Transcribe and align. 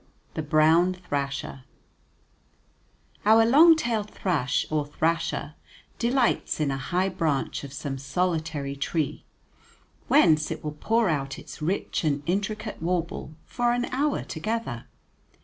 THE 0.33 0.41
BROWN 0.41 0.95
THRASHER 0.95 1.63
Our 3.23 3.45
long 3.45 3.75
tailed 3.75 4.09
thrush, 4.09 4.65
or 4.71 4.83
thrasher, 4.87 5.53
delights 5.99 6.59
in 6.59 6.71
a 6.71 6.77
high 6.77 7.07
branch 7.07 7.63
of 7.63 7.71
some 7.71 7.99
solitary 7.99 8.75
tree, 8.75 9.25
whence 10.07 10.49
it 10.49 10.63
will 10.63 10.71
pour 10.71 11.07
out 11.07 11.37
its 11.37 11.61
rich 11.61 12.03
and 12.03 12.23
intricate 12.25 12.81
warble 12.81 13.35
for 13.45 13.73
an 13.73 13.85
hour 13.93 14.23
together. 14.23 14.85